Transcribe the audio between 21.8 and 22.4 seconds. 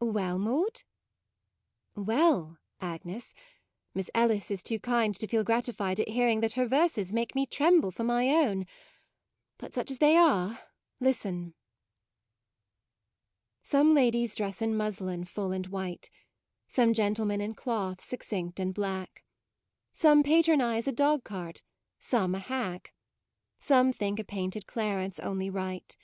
some a